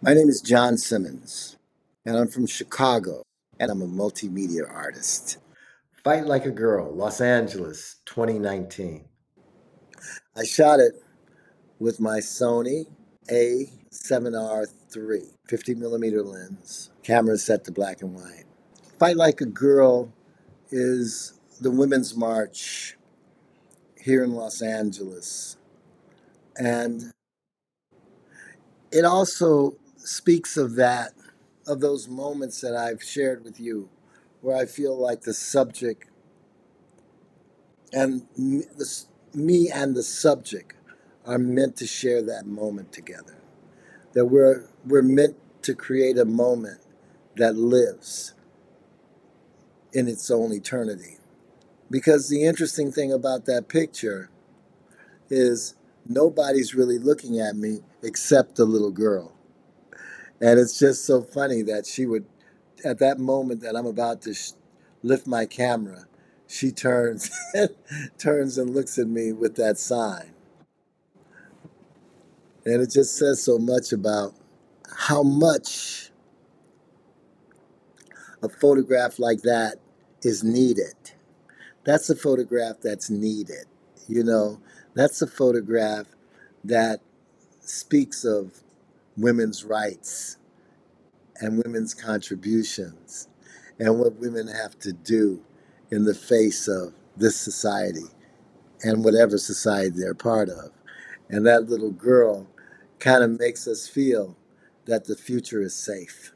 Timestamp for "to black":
17.64-18.00